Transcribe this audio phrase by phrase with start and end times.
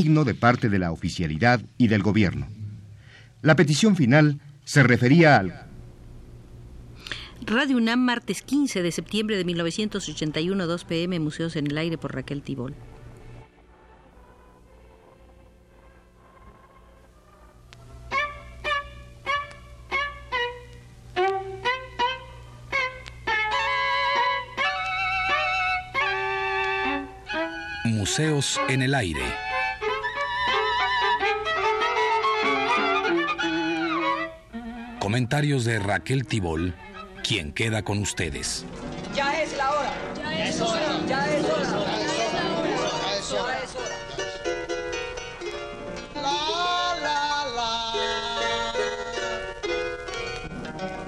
[0.00, 2.48] digno de parte de la oficialidad y del gobierno.
[3.42, 5.66] La petición final se refería al
[7.42, 12.14] Radio UNAM, martes 15 de septiembre de 1981, 2 pm, Museos en el Aire por
[12.14, 12.74] Raquel Tibol.
[27.84, 29.49] Museos en el Aire.
[35.10, 36.72] Comentarios de Raquel Tibol
[37.24, 38.64] quien queda con ustedes.
[39.12, 39.92] Ya es la hora.
[40.14, 41.00] Ya es hora.
[41.08, 41.96] Ya es hora.
[41.98, 43.96] Ya es hora.
[46.14, 46.22] La,
[47.02, 47.92] la, la.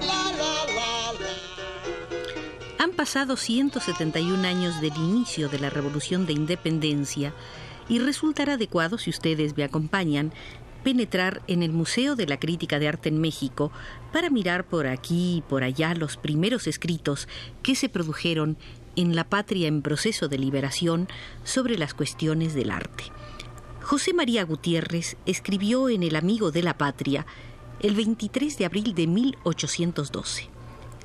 [0.01, 2.83] La, la, la, la.
[2.83, 7.33] Han pasado 171 años del inicio de la Revolución de Independencia
[7.87, 10.33] y resultará adecuado, si ustedes me acompañan,
[10.83, 13.71] penetrar en el Museo de la Crítica de Arte en México
[14.11, 17.27] para mirar por aquí y por allá los primeros escritos
[17.61, 18.57] que se produjeron
[18.95, 21.07] en la patria en proceso de liberación
[21.43, 23.05] sobre las cuestiones del arte.
[23.81, 27.25] José María Gutiérrez escribió en El Amigo de la Patria
[27.81, 30.49] el 23 de abril de 1812.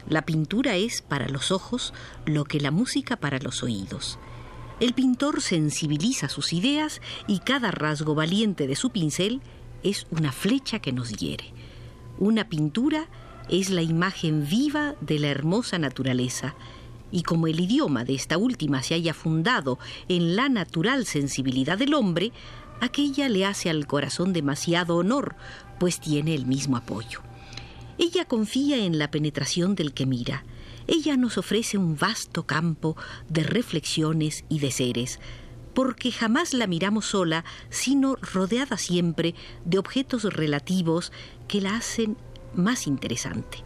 [0.09, 1.93] La pintura es para los ojos
[2.25, 4.19] lo que la música para los oídos.
[4.81, 9.43] El pintor sensibiliza sus ideas y cada rasgo valiente de su pincel
[9.83, 11.53] es una flecha que nos hiere.
[12.19, 13.09] Una pintura
[13.49, 16.55] es la imagen viva de la hermosa naturaleza,
[17.11, 21.95] y como el idioma de esta última se haya fundado en la natural sensibilidad del
[21.95, 22.33] hombre,
[22.81, 25.37] aquella le hace al corazón demasiado honor,
[25.81, 27.21] pues tiene el mismo apoyo.
[27.99, 30.45] Ella confía en la penetración del que mira.
[30.87, 32.97] Ella nos ofrece un vasto campo
[33.29, 35.19] de reflexiones y de seres,
[35.79, 41.13] porque jamás la miramos sola, sino rodeada siempre de objetos relativos
[41.47, 42.17] que la hacen
[42.53, 43.59] más interesante.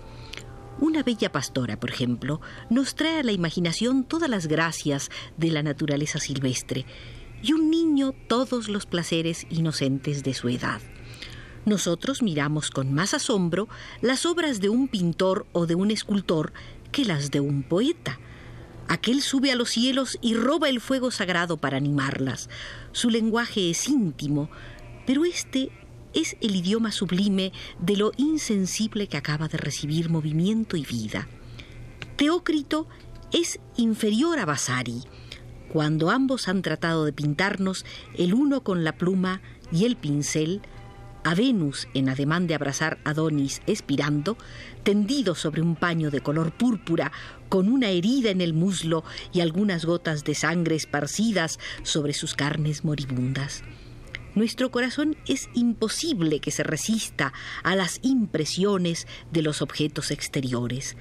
[0.78, 5.62] Una bella pastora, por ejemplo, nos trae a la imaginación todas las gracias de la
[5.62, 6.84] naturaleza silvestre,
[7.42, 10.82] y un niño todos los placeres inocentes de su edad.
[11.64, 13.70] Nosotros miramos con más asombro
[14.02, 16.52] las obras de un pintor o de un escultor
[16.90, 18.20] que las de un poeta,
[18.88, 22.50] Aquel sube a los cielos y roba el fuego sagrado para animarlas.
[22.92, 24.50] Su lenguaje es íntimo,
[25.06, 25.70] pero este
[26.14, 31.28] es el idioma sublime de lo insensible que acaba de recibir movimiento y vida.
[32.16, 32.86] Teócrito
[33.32, 35.02] es inferior a Vasari.
[35.72, 39.40] Cuando ambos han tratado de pintarnos, el uno con la pluma
[39.72, 40.60] y el pincel,
[41.24, 44.36] a Venus en ademán de abrazar a Adonis expirando,
[44.82, 47.12] tendido sobre un paño de color púrpura,
[47.48, 52.84] con una herida en el muslo y algunas gotas de sangre esparcidas sobre sus carnes
[52.84, 53.62] moribundas.
[54.34, 60.96] Nuestro corazón es imposible que se resista a las impresiones de los objetos exteriores.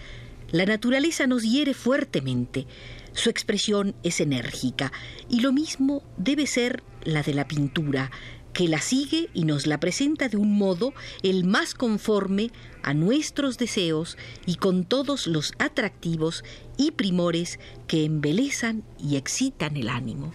[0.51, 2.67] La naturaleza nos hiere fuertemente,
[3.13, 4.91] su expresión es enérgica,
[5.29, 8.11] y lo mismo debe ser la de la pintura,
[8.53, 12.51] que la sigue y nos la presenta de un modo el más conforme
[12.83, 16.43] a nuestros deseos y con todos los atractivos
[16.77, 20.33] y primores que embelezan y excitan el ánimo.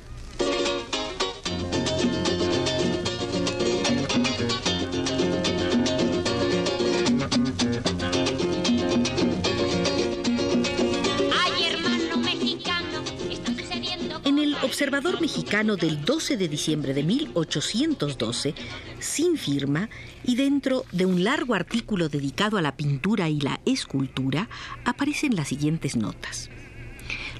[14.66, 18.52] Observador mexicano del 12 de diciembre de 1812,
[18.98, 19.88] sin firma
[20.24, 24.48] y dentro de un largo artículo dedicado a la pintura y la escultura,
[24.84, 26.50] aparecen las siguientes notas.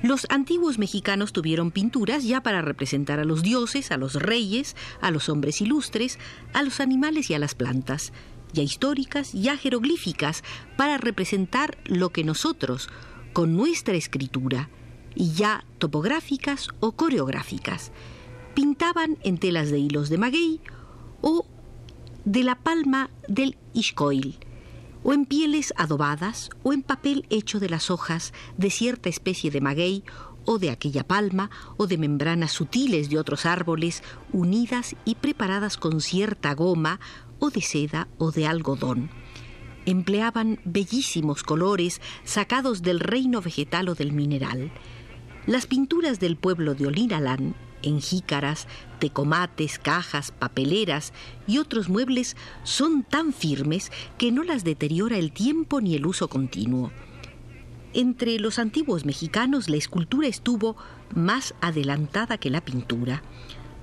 [0.03, 5.10] Los antiguos mexicanos tuvieron pinturas ya para representar a los dioses, a los reyes, a
[5.10, 6.20] los hombres ilustres,
[6.53, 8.12] a los animales y a las plantas,
[8.53, 10.44] ya históricas, ya jeroglíficas,
[10.76, 12.88] para representar lo que nosotros,
[13.32, 14.70] con nuestra escritura,
[15.16, 17.90] y ya topográficas o coreográficas.
[18.54, 20.60] Pintaban en telas de hilos de maguey
[21.22, 21.46] o
[22.24, 24.38] de la palma del iscoil,
[25.02, 29.60] o en pieles adobadas o en papel hecho de las hojas de cierta especie de
[29.60, 30.04] maguey
[30.44, 34.02] o de aquella palma o de membranas sutiles de otros árboles
[34.32, 37.00] unidas y preparadas con cierta goma
[37.38, 39.10] o de seda o de algodón.
[39.84, 44.72] Empleaban bellísimos colores sacados del reino vegetal o del mineral
[45.46, 48.66] las pinturas del pueblo de Olinalán, en jícaras,
[48.98, 51.12] tecomates, cajas, papeleras
[51.46, 56.28] y otros muebles son tan firmes que no las deteriora el tiempo ni el uso
[56.28, 56.90] continuo.
[57.94, 60.76] Entre los antiguos mexicanos la escultura estuvo
[61.14, 63.22] más adelantada que la pintura.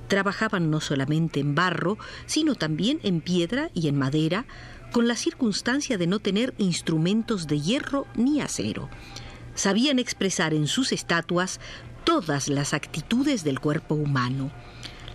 [0.08, 4.46] Trabajaban no solamente en barro, sino también en piedra y en madera,
[4.92, 8.90] con la circunstancia de no tener instrumentos de hierro ni acero.
[9.56, 11.60] Sabían expresar en sus estatuas
[12.04, 14.52] todas las actitudes del cuerpo humano.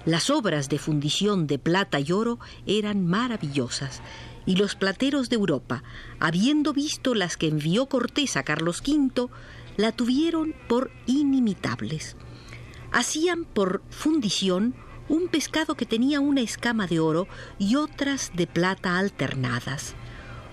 [0.05, 4.01] Las obras de fundición de plata y oro eran maravillosas,
[4.47, 5.83] y los plateros de Europa,
[6.21, 9.29] habiendo visto las que envió Cortés a Carlos V,
[9.77, 12.17] la tuvieron por inimitables.
[12.91, 14.75] Hacían por fundición
[15.09, 19.95] un pescado que tenía una escama de oro y otras de plata alternadas,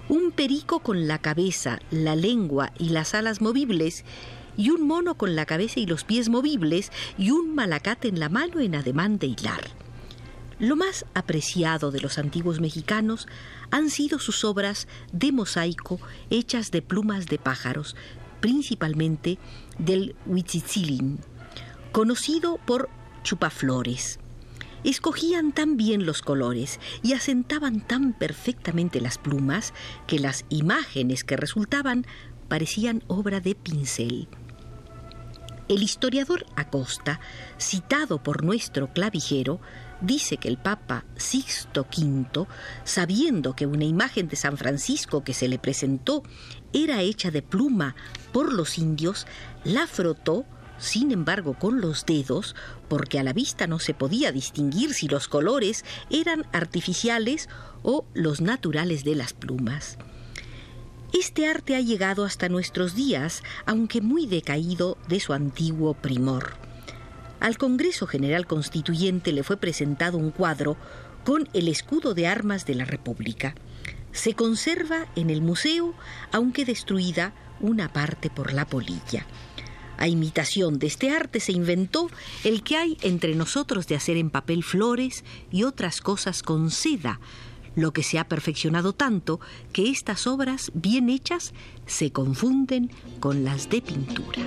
[0.10, 4.06] un perico con la cabeza, la lengua y las alas movibles,
[4.58, 8.30] y un mono con la cabeza y los pies movibles, y un malacate en la
[8.30, 9.72] mano en ademán de hilar.
[10.60, 13.28] Lo más apreciado de los antiguos mexicanos
[13.72, 16.00] han sido sus obras de mosaico
[16.30, 17.96] hechas de plumas de pájaros,
[18.40, 19.38] principalmente
[19.80, 21.20] del huitzitzilin,
[21.92, 22.90] conocido por
[23.24, 24.20] chupaflores.
[24.86, 29.74] Escogían tan bien los colores y asentaban tan perfectamente las plumas
[30.06, 32.06] que las imágenes que resultaban
[32.48, 34.28] parecían obra de pincel.
[35.68, 37.20] El historiador Acosta,
[37.58, 39.60] citado por nuestro clavijero,
[40.02, 42.46] dice que el Papa Sixto V,
[42.84, 46.22] sabiendo que una imagen de San Francisco que se le presentó
[46.74, 47.96] era hecha de pluma
[48.32, 49.26] por los indios,
[49.64, 50.46] la frotó
[50.78, 52.56] sin embargo con los dedos,
[52.88, 57.50] porque a la vista no se podía distinguir si los colores eran artificiales
[57.84, 59.98] o los naturales de las plumas.
[61.18, 66.54] Este arte ha llegado hasta nuestros días, aunque muy decaído de su antiguo primor.
[67.40, 70.78] Al Congreso General Constituyente le fue presentado un cuadro
[71.24, 73.56] con el escudo de armas de la República.
[74.12, 75.94] Se conserva en el museo,
[76.32, 79.26] aunque destruida una parte por la polilla.
[79.98, 82.10] A imitación de este arte se inventó
[82.44, 87.20] el que hay entre nosotros de hacer en papel flores y otras cosas con seda,
[87.76, 89.40] lo que se ha perfeccionado tanto
[89.74, 91.54] que estas obras bien hechas
[91.86, 94.42] se confunden con las de pintura.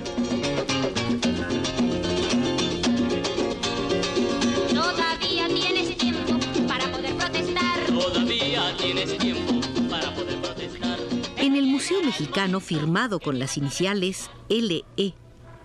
[4.73, 7.85] Todavía tienes tiempo para poder protestar.
[7.87, 10.99] Todavía tienes tiempo para poder protestar.
[11.37, 14.83] En el Museo Mexicano, firmado con las iniciales LE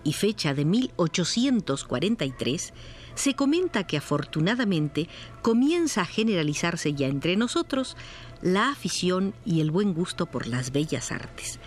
[0.05, 2.73] y fecha de 1843,
[3.15, 5.09] se comenta que afortunadamente
[5.41, 7.97] comienza a generalizarse ya entre nosotros
[8.41, 11.59] la afición y el buen gusto por las bellas artes.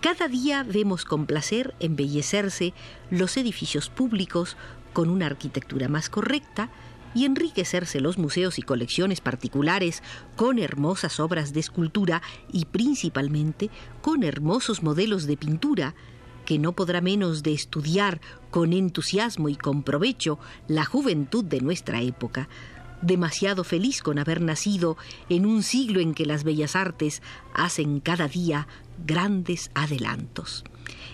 [0.00, 2.74] Cada día vemos con placer embellecerse
[3.10, 4.56] los edificios públicos
[4.92, 6.70] con una arquitectura más correcta
[7.14, 10.02] y enriquecerse los museos y colecciones particulares
[10.36, 12.22] con hermosas obras de escultura
[12.52, 13.70] y principalmente
[14.02, 15.94] con hermosos modelos de pintura
[16.44, 18.20] que no podrá menos de estudiar
[18.50, 20.38] con entusiasmo y con provecho
[20.68, 22.48] la juventud de nuestra época,
[23.02, 24.96] demasiado feliz con haber nacido
[25.28, 28.66] en un siglo en que las bellas artes hacen cada día
[29.04, 30.64] grandes adelantos.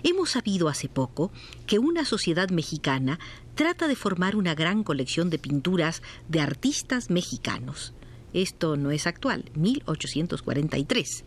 [0.03, 1.31] Hemos sabido hace poco
[1.67, 3.19] que una sociedad mexicana
[3.55, 7.93] trata de formar una gran colección de pinturas de artistas mexicanos.
[8.33, 11.25] Esto no es actual, 1843.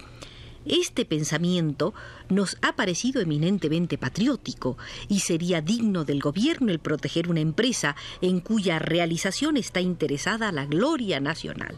[0.66, 1.94] Este pensamiento
[2.30, 4.78] nos ha parecido eminentemente patriótico
[5.10, 10.66] y sería digno del gobierno el proteger una empresa en cuya realización está interesada la
[10.66, 11.78] gloria nacional.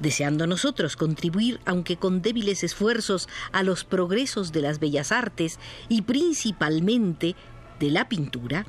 [0.00, 6.02] Deseando nosotros contribuir, aunque con débiles esfuerzos, a los progresos de las bellas artes y
[6.02, 7.36] principalmente
[7.78, 8.66] de la pintura,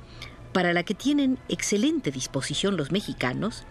[0.54, 3.66] para la que tienen excelente disposición los mexicanos,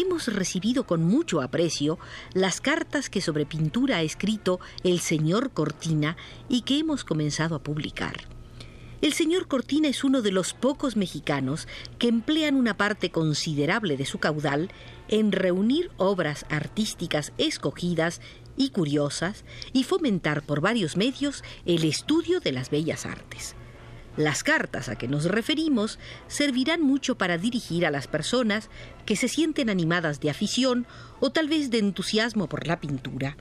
[0.00, 1.98] hemos recibido con mucho aprecio
[2.32, 6.16] las cartas que sobre pintura ha escrito el señor Cortina
[6.48, 8.28] y que hemos comenzado a publicar.
[9.00, 14.06] El señor Cortina es uno de los pocos mexicanos que emplean una parte considerable de
[14.06, 14.70] su caudal
[15.08, 18.20] en reunir obras artísticas escogidas
[18.56, 23.54] y curiosas y fomentar por varios medios el estudio de las bellas artes.
[24.18, 28.68] Las cartas a que nos referimos servirán mucho para dirigir a las personas
[29.06, 30.88] que se sienten animadas de afición
[31.20, 33.36] o tal vez de entusiasmo por la pintura,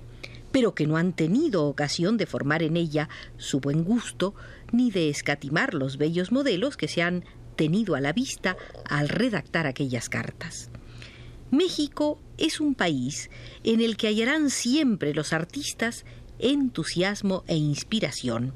[0.51, 4.35] pero que no han tenido ocasión de formar en ella su buen gusto
[4.71, 8.55] ni de escatimar los bellos modelos que se han tenido a la vista
[8.87, 10.69] al redactar aquellas cartas.
[11.49, 13.31] México es un país
[13.63, 16.05] en el que hallarán siempre los artistas
[16.37, 18.53] entusiasmo e inspiración,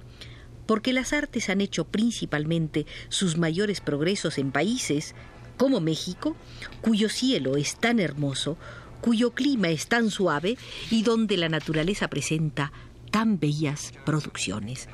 [0.72, 5.16] porque las artes han hecho principalmente sus mayores progresos en países
[5.58, 6.38] como México,
[6.80, 8.56] cuyo cielo es tan hermoso,
[9.02, 10.58] cuyo clima es tan suave
[10.90, 12.72] y donde la naturaleza presenta
[13.12, 14.88] tan bellas producciones.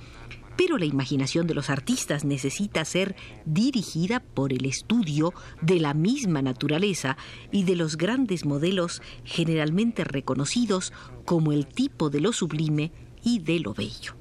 [0.58, 3.16] pero la imaginación de los artistas necesita ser
[3.46, 5.32] dirigida por el estudio
[5.62, 7.18] de la misma naturaleza
[7.52, 10.92] y de los grandes modelos generalmente reconocidos
[11.24, 12.92] como el tipo de lo sublime
[13.24, 14.17] y de lo bello.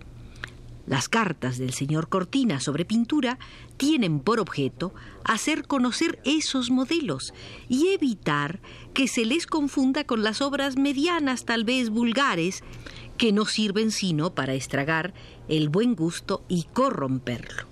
[0.87, 3.39] Las cartas del señor Cortina sobre pintura
[3.77, 7.35] tienen por objeto hacer conocer esos modelos
[7.69, 8.61] y evitar
[8.95, 12.63] que se les confunda con las obras medianas, tal vez vulgares,
[13.19, 15.13] que no sirven sino para estragar
[15.49, 17.65] el buen gusto y corromperlo.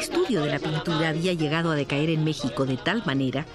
[0.00, 3.46] Estudio de la pintura había llegado a decaer en México de tal manera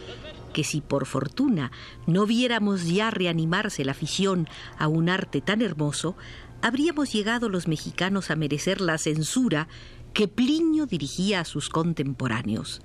[0.54, 1.72] que si por fortuna
[2.06, 4.48] no viéramos ya reanimarse la afición
[4.78, 6.16] a un arte tan hermoso,
[6.62, 9.68] habríamos llegado los mexicanos a merecer la censura
[10.14, 12.82] que Plinio dirigía a sus contemporáneos.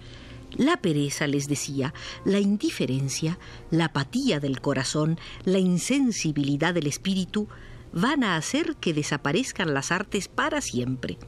[0.57, 1.93] La pereza, les decía,
[2.25, 3.39] la indiferencia,
[3.71, 7.47] la apatía del corazón, la insensibilidad del espíritu,
[7.93, 11.19] van a hacer que desaparezcan las artes para siempre.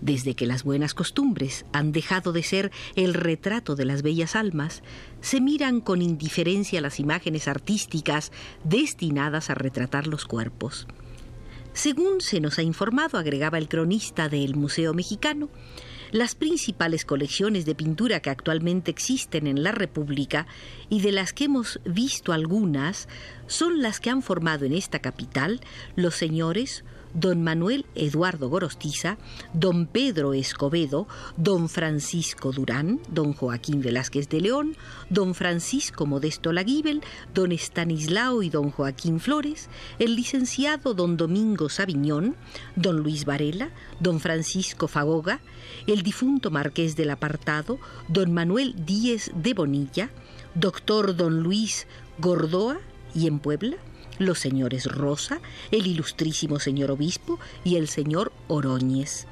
[0.00, 4.82] Desde que las buenas costumbres han dejado de ser el retrato de las bellas almas,
[5.20, 8.30] se miran con indiferencia las imágenes artísticas
[8.62, 10.86] destinadas a retratar los cuerpos.
[11.72, 15.48] Según se nos ha informado, agregaba el cronista del Museo Mexicano,
[16.10, 20.46] las principales colecciones de pintura que actualmente existen en la República
[20.88, 23.08] y de las que hemos visto algunas
[23.46, 25.60] son las que han formado en esta capital
[25.96, 26.84] los señores
[27.18, 29.18] don Manuel Eduardo Gorostiza,
[29.52, 34.76] don Pedro Escobedo, don Francisco Durán, don Joaquín Velázquez de León,
[35.10, 37.02] don Francisco Modesto Laguibel,
[37.34, 42.36] don Estanislao y don Joaquín Flores, el licenciado don Domingo Sabiñón,
[42.76, 45.40] don Luis Varela, don Francisco Fagoga,
[45.86, 50.10] el difunto marqués del Apartado, don Manuel Díez de Bonilla,
[50.54, 51.86] doctor don Luis
[52.18, 52.78] Gordoa
[53.14, 53.76] y en Puebla,
[54.18, 59.26] los señores Rosa, el ilustrísimo señor obispo y el señor Oroñez.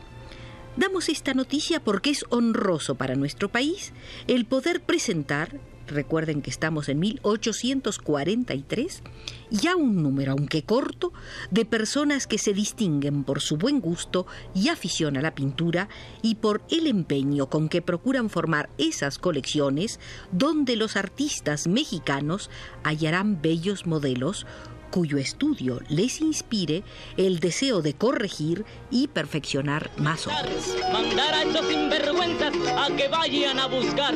[0.76, 3.94] Damos esta noticia porque es honroso para nuestro país
[4.26, 9.02] el poder presentar, recuerden que estamos en 1843,
[9.50, 11.14] ya un número, aunque corto,
[11.50, 15.88] de personas que se distinguen por su buen gusto y afición a la pintura
[16.20, 19.98] y por el empeño con que procuran formar esas colecciones
[20.30, 22.50] donde los artistas mexicanos
[22.82, 24.44] hallarán bellos modelos
[24.90, 26.82] cuyo estudio les inspire
[27.16, 30.76] el deseo de corregir y perfeccionar más obras.
[30.92, 34.14] Mandar a esos sinvergüenzas a que vayan a buscar.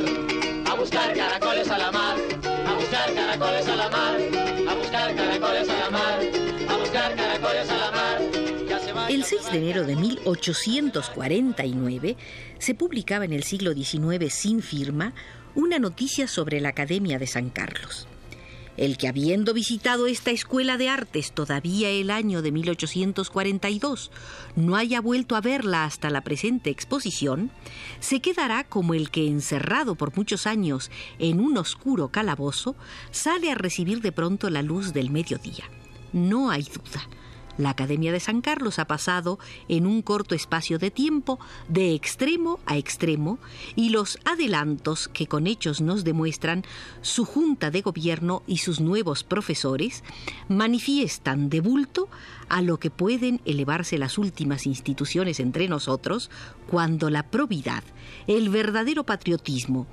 [0.66, 2.16] A buscar caracoles a la mar,
[2.66, 4.20] a buscar caracoles a la mar,
[4.68, 6.20] a buscar caracoles a la mar,
[6.68, 8.20] a buscar caracoles a la mar.
[9.08, 12.16] El 6 de enero de 1849
[12.58, 15.12] se publicaba en el siglo XIX sin firma
[15.54, 18.06] una noticia sobre la Academia de San Carlos.
[18.76, 24.10] El que habiendo visitado esta escuela de artes todavía el año de 1842
[24.56, 27.50] no haya vuelto a verla hasta la presente exposición,
[28.00, 32.76] se quedará como el que encerrado por muchos años en un oscuro calabozo
[33.10, 35.64] sale a recibir de pronto la luz del mediodía.
[36.12, 37.19] No hay duda.
[37.60, 39.38] La Academia de San Carlos ha pasado
[39.68, 41.38] en un corto espacio de tiempo
[41.68, 43.38] de extremo a extremo
[43.76, 46.64] y los adelantos que con hechos nos demuestran
[47.02, 50.02] su junta de gobierno y sus nuevos profesores
[50.48, 52.08] manifiestan de bulto
[52.48, 56.30] a lo que pueden elevarse las últimas instituciones entre nosotros
[56.66, 57.84] cuando la probidad,
[58.26, 59.86] el verdadero patriotismo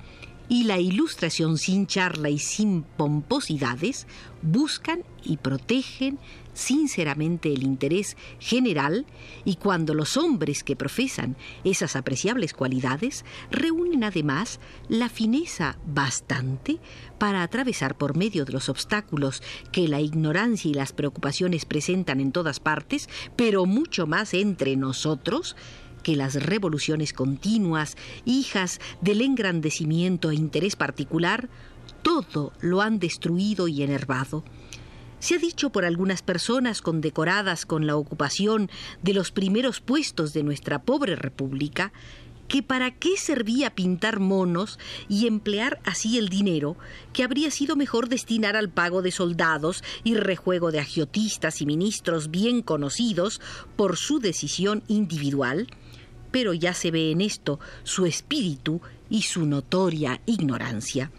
[0.48, 4.06] y la ilustración sin charla y sin pomposidades
[4.42, 6.18] buscan y protegen
[6.58, 9.06] sinceramente el interés general
[9.44, 16.78] y cuando los hombres que profesan esas apreciables cualidades reúnen además la fineza bastante
[17.18, 22.32] para atravesar por medio de los obstáculos que la ignorancia y las preocupaciones presentan en
[22.32, 25.54] todas partes, pero mucho más entre nosotros,
[26.08, 31.50] que las revoluciones continuas, hijas del engrandecimiento e interés particular,
[32.00, 34.42] todo lo han destruido y enervado.
[35.18, 38.70] Se ha dicho por algunas personas condecoradas con la ocupación
[39.02, 41.92] de los primeros puestos de nuestra pobre república
[42.48, 44.78] que para qué servía pintar monos
[45.10, 46.78] y emplear así el dinero,
[47.12, 52.30] que habría sido mejor destinar al pago de soldados y rejuego de agiotistas y ministros
[52.30, 53.42] bien conocidos
[53.76, 55.68] por su decisión individual,
[56.30, 58.80] pero ya se ve en esto su espíritu
[59.10, 61.10] y su notoria ignorancia.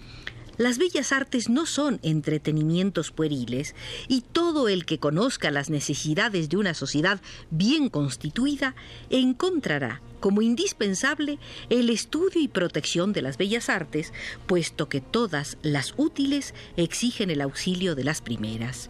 [0.60, 3.76] Las bellas artes no son entretenimientos pueriles
[4.10, 8.76] y todo el que conozca las necesidades de una sociedad bien constituida
[9.10, 11.40] encontrará como indispensable
[11.70, 14.12] el estudio y protección de las bellas artes,
[14.48, 18.90] puesto que todas las útiles exigen el auxilio de las primeras.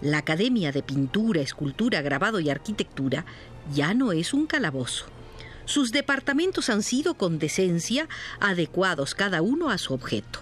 [0.00, 3.26] La Academia de Pintura, Escultura, Grabado y Arquitectura
[3.74, 5.06] ya no es un calabozo.
[5.70, 8.08] Sus departamentos han sido con decencia
[8.40, 10.40] adecuados cada uno a su objeto.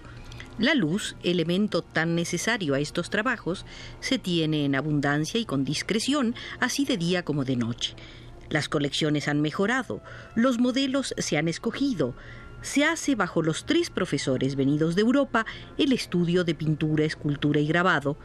[0.59, 3.67] La luz, elemento tan necesario a estos trabajos,
[4.01, 7.95] se tiene en abundancia y con discreción, así de día como de noche.
[8.49, 10.03] Las colecciones han mejorado,
[10.35, 12.15] los modelos se han escogido,
[12.63, 15.45] se hace bajo los tres profesores venidos de Europa
[15.77, 18.17] el estudio de pintura, escultura y grabado,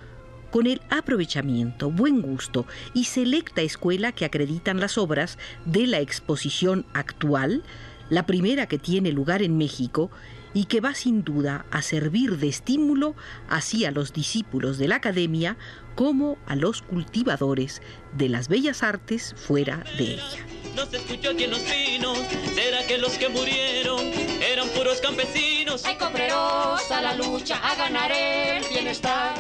[0.54, 6.86] con el aprovechamiento, buen gusto y selecta escuela que acreditan las obras de la exposición
[6.94, 7.64] actual,
[8.12, 10.12] la primera que tiene lugar en México
[10.54, 13.16] y que va sin duda a servir de estímulo
[13.50, 15.58] así a los discípulos de la academia
[15.96, 17.82] como a los cultivadores
[18.16, 20.46] de las bellas artes fuera de ella.
[20.76, 22.20] No se escuchó aquí en los pinos,
[22.54, 24.02] será que los que murieron
[24.40, 25.84] eran puros campesinos.
[25.84, 29.34] Hay cobreros a la lucha a ganar el bienestar.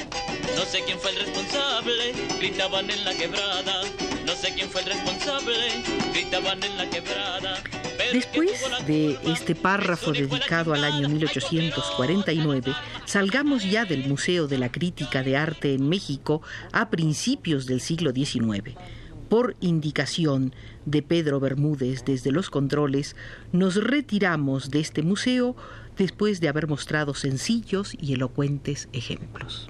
[0.55, 3.81] No sé quién fue el responsable, gritaban en la quebrada.
[4.25, 5.53] No sé quién fue el responsable,
[6.13, 7.63] gritaban en la quebrada.
[8.11, 11.13] Después de este párrafo dedicado al año quijada.
[11.13, 12.73] 1849,
[13.05, 16.41] salgamos ya del Museo de la Crítica de Arte en México
[16.71, 18.75] a principios del siglo XIX.
[19.29, 20.53] Por indicación
[20.85, 23.15] de Pedro Bermúdez desde los controles,
[23.51, 25.55] nos retiramos de este museo
[25.97, 29.69] después de haber mostrado sencillos y elocuentes ejemplos.